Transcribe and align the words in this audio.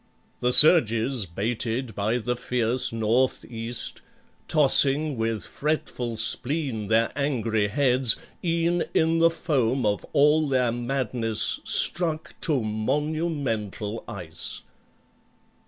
The 0.39 0.51
surges 0.51 1.27
baited 1.27 1.93
by 1.93 2.17
the 2.17 2.35
fierce 2.35 2.91
North 2.91 3.45
east, 3.45 4.01
Tossing 4.47 5.15
with 5.15 5.45
fretful 5.45 6.17
spleen 6.17 6.87
their 6.87 7.11
angry 7.15 7.67
heads, 7.67 8.15
E'en 8.43 8.83
in 8.95 9.19
the 9.19 9.29
foam 9.29 9.85
of 9.85 10.03
all 10.11 10.47
their 10.47 10.71
madness 10.71 11.59
struck 11.65 12.33
To 12.41 12.63
monumental 12.63 14.03
ice. 14.07 14.63